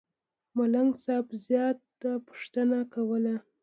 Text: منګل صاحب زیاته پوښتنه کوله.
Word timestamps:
منګل 0.55 0.89
صاحب 1.03 1.27
زیاته 1.47 2.11
پوښتنه 2.27 2.77
کوله. 2.93 3.35